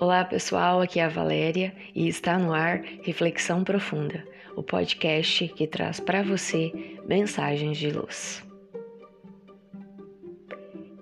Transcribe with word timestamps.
Olá 0.00 0.24
pessoal, 0.24 0.80
aqui 0.80 0.98
é 0.98 1.04
a 1.04 1.10
Valéria 1.10 1.74
e 1.94 2.08
está 2.08 2.38
no 2.38 2.54
ar 2.54 2.80
Reflexão 3.02 3.62
Profunda, 3.62 4.24
o 4.56 4.62
podcast 4.62 5.46
que 5.48 5.66
traz 5.66 6.00
para 6.00 6.22
você 6.22 6.72
mensagens 7.06 7.76
de 7.76 7.90
luz. 7.90 8.42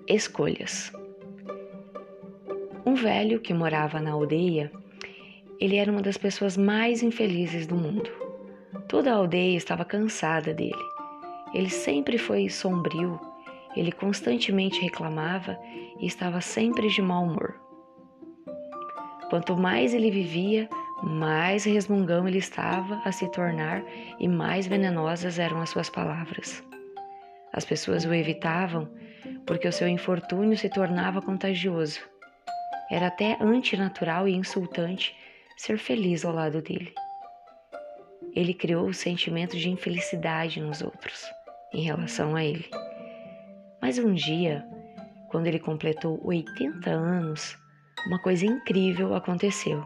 Escolhas. 0.05 0.91
Um 2.85 2.93
velho 2.93 3.39
que 3.39 3.53
morava 3.53 4.01
na 4.01 4.11
aldeia, 4.11 4.69
ele 5.61 5.77
era 5.77 5.89
uma 5.89 6.01
das 6.01 6.17
pessoas 6.17 6.57
mais 6.57 7.01
infelizes 7.01 7.65
do 7.65 7.75
mundo. 7.75 8.09
Toda 8.89 9.13
a 9.13 9.15
aldeia 9.15 9.55
estava 9.55 9.85
cansada 9.85 10.53
dele. 10.53 10.75
Ele 11.53 11.69
sempre 11.69 12.17
foi 12.17 12.49
sombrio, 12.49 13.17
ele 13.77 13.93
constantemente 13.93 14.81
reclamava 14.81 15.57
e 16.01 16.05
estava 16.05 16.41
sempre 16.41 16.89
de 16.89 17.01
mau 17.01 17.23
humor. 17.23 17.68
Quanto 19.29 19.55
mais 19.55 19.93
ele 19.93 20.09
vivia, 20.09 20.67
mais 21.03 21.63
resmungão 21.63 22.27
ele 22.27 22.39
estava 22.39 22.99
a 23.05 23.11
se 23.11 23.29
tornar 23.31 23.83
e 24.19 24.27
mais 24.27 24.65
venenosas 24.65 25.37
eram 25.37 25.61
as 25.61 25.69
suas 25.69 25.89
palavras. 25.89 26.63
As 27.53 27.63
pessoas 27.63 28.05
o 28.05 28.13
evitavam 28.13 28.89
porque 29.45 29.67
o 29.67 29.71
seu 29.71 29.87
infortúnio 29.87 30.57
se 30.57 30.69
tornava 30.69 31.21
contagioso. 31.21 31.99
Era 32.89 33.07
até 33.07 33.37
antinatural 33.39 34.27
e 34.27 34.35
insultante 34.35 35.15
ser 35.57 35.77
feliz 35.77 36.25
ao 36.25 36.33
lado 36.33 36.61
dele. 36.61 36.93
Ele 38.33 38.53
criou 38.53 38.87
o 38.87 38.93
sentimento 38.93 39.57
de 39.57 39.69
infelicidade 39.69 40.59
nos 40.59 40.81
outros 40.81 41.23
em 41.73 41.81
relação 41.81 42.35
a 42.35 42.43
ele. 42.43 42.69
Mas 43.81 43.97
um 43.99 44.13
dia, 44.13 44.65
quando 45.29 45.47
ele 45.47 45.59
completou 45.59 46.19
80 46.23 46.89
anos, 46.89 47.57
uma 48.05 48.19
coisa 48.19 48.45
incrível 48.45 49.13
aconteceu. 49.15 49.85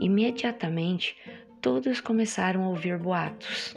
Imediatamente, 0.00 1.16
todos 1.60 2.00
começaram 2.00 2.64
a 2.64 2.68
ouvir 2.68 2.98
boatos. 2.98 3.74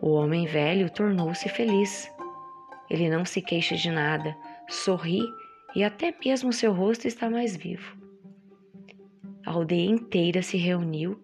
O 0.00 0.10
homem 0.10 0.46
velho 0.46 0.88
tornou-se 0.90 1.48
feliz. 1.48 2.10
Ele 2.88 3.10
não 3.10 3.24
se 3.24 3.42
queixa 3.42 3.74
de 3.74 3.90
nada, 3.90 4.36
sorri 4.68 5.20
e 5.74 5.82
até 5.82 6.14
mesmo 6.24 6.52
seu 6.52 6.72
rosto 6.72 7.08
está 7.08 7.28
mais 7.28 7.56
vivo. 7.56 7.96
A 9.44 9.50
aldeia 9.50 9.90
inteira 9.90 10.42
se 10.42 10.56
reuniu 10.56 11.20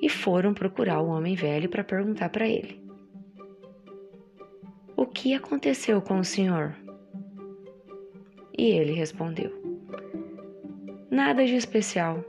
e 0.00 0.08
foram 0.08 0.52
procurar 0.52 1.00
o 1.00 1.08
homem 1.08 1.34
velho 1.34 1.68
para 1.68 1.82
perguntar 1.82 2.28
para 2.28 2.46
ele: 2.46 2.82
O 4.96 5.06
que 5.06 5.34
aconteceu 5.34 6.00
com 6.02 6.18
o 6.18 6.24
senhor? 6.24 6.76
E 8.58 8.70
ele 8.70 8.92
respondeu: 8.92 9.52
Nada 11.10 11.44
de 11.44 11.54
especial. 11.54 12.24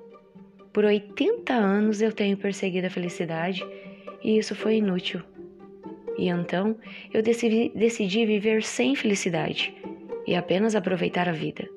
Por 0.73 0.85
80 0.85 1.53
anos 1.53 2.01
eu 2.01 2.11
tenho 2.11 2.37
perseguido 2.37 2.87
a 2.87 2.89
felicidade 2.89 3.65
e 4.23 4.37
isso 4.37 4.55
foi 4.55 4.75
inútil. 4.77 5.21
E 6.17 6.29
então 6.29 6.77
eu 7.13 7.21
decidi, 7.21 7.71
decidi 7.73 8.25
viver 8.25 8.63
sem 8.63 8.95
felicidade 8.95 9.75
e 10.25 10.35
apenas 10.35 10.75
aproveitar 10.75 11.27
a 11.27 11.31
vida. 11.31 11.67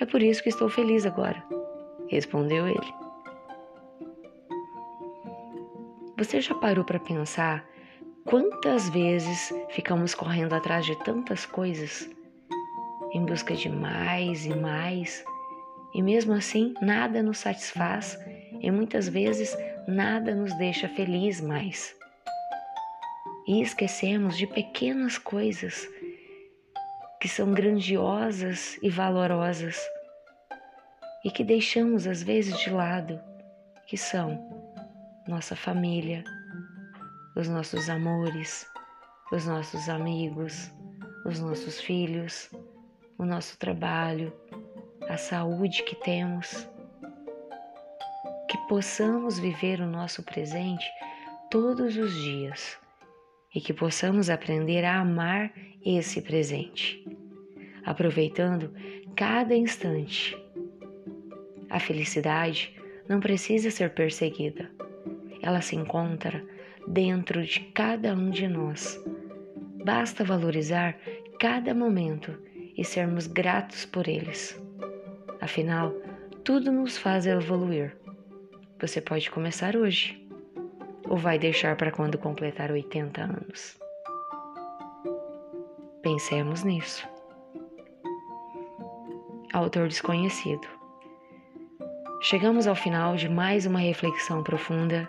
É 0.00 0.04
por 0.04 0.22
isso 0.22 0.42
que 0.42 0.48
estou 0.48 0.68
feliz 0.68 1.06
agora, 1.06 1.42
respondeu 2.08 2.66
ele. 2.66 2.94
Você 6.18 6.40
já 6.40 6.54
parou 6.54 6.84
para 6.84 6.98
pensar 6.98 7.68
quantas 8.24 8.88
vezes 8.90 9.52
ficamos 9.70 10.14
correndo 10.14 10.54
atrás 10.54 10.86
de 10.86 10.98
tantas 11.04 11.44
coisas 11.46 12.08
em 13.14 13.24
busca 13.24 13.54
de 13.54 13.68
mais 13.68 14.44
e 14.44 14.54
mais, 14.54 15.24
e 15.94 16.02
mesmo 16.02 16.32
assim 16.32 16.74
nada 16.82 17.22
nos 17.22 17.38
satisfaz 17.38 18.18
e 18.60 18.70
muitas 18.70 19.08
vezes 19.08 19.56
nada 19.86 20.34
nos 20.34 20.52
deixa 20.58 20.88
feliz 20.88 21.40
mais. 21.40 21.94
E 23.46 23.62
esquecemos 23.62 24.36
de 24.36 24.46
pequenas 24.46 25.16
coisas 25.16 25.88
que 27.20 27.28
são 27.28 27.52
grandiosas 27.52 28.76
e 28.82 28.90
valorosas 28.90 29.80
e 31.24 31.30
que 31.30 31.44
deixamos 31.44 32.06
às 32.06 32.22
vezes 32.22 32.58
de 32.58 32.70
lado, 32.70 33.20
que 33.86 33.96
são 33.96 34.38
nossa 35.28 35.54
família, 35.54 36.24
os 37.36 37.48
nossos 37.48 37.88
amores, 37.88 38.66
os 39.32 39.46
nossos 39.46 39.88
amigos, 39.88 40.70
os 41.24 41.40
nossos 41.40 41.80
filhos, 41.80 42.50
o 43.24 43.26
nosso 43.26 43.58
trabalho, 43.58 44.32
a 45.08 45.16
saúde 45.16 45.82
que 45.82 45.96
temos. 45.96 46.68
Que 48.48 48.58
possamos 48.68 49.38
viver 49.38 49.80
o 49.80 49.86
nosso 49.86 50.22
presente 50.22 50.86
todos 51.50 51.96
os 51.96 52.14
dias 52.14 52.78
e 53.54 53.60
que 53.60 53.72
possamos 53.72 54.28
aprender 54.28 54.84
a 54.84 55.00
amar 55.00 55.52
esse 55.84 56.20
presente, 56.20 57.02
aproveitando 57.84 58.74
cada 59.16 59.56
instante. 59.56 60.36
A 61.70 61.80
felicidade 61.80 62.76
não 63.08 63.20
precisa 63.20 63.70
ser 63.70 63.94
perseguida, 63.94 64.70
ela 65.42 65.62
se 65.62 65.76
encontra 65.76 66.44
dentro 66.86 67.42
de 67.42 67.60
cada 67.72 68.12
um 68.12 68.28
de 68.28 68.46
nós. 68.46 69.02
Basta 69.82 70.24
valorizar 70.24 70.98
cada 71.38 71.74
momento 71.74 72.38
e 72.76 72.84
sermos 72.84 73.26
gratos 73.26 73.84
por 73.84 74.08
eles. 74.08 74.60
Afinal, 75.40 75.92
tudo 76.42 76.72
nos 76.72 76.96
faz 76.96 77.26
evoluir. 77.26 77.96
Você 78.80 79.00
pode 79.00 79.30
começar 79.30 79.76
hoje 79.76 80.26
ou 81.08 81.16
vai 81.16 81.38
deixar 81.38 81.76
para 81.76 81.90
quando 81.90 82.18
completar 82.18 82.70
80 82.70 83.20
anos? 83.20 83.78
Pensemos 86.02 86.62
nisso. 86.64 87.08
Autor 89.52 89.88
desconhecido. 89.88 90.66
Chegamos 92.20 92.66
ao 92.66 92.74
final 92.74 93.16
de 93.16 93.28
mais 93.28 93.66
uma 93.66 93.78
reflexão 93.78 94.42
profunda. 94.42 95.08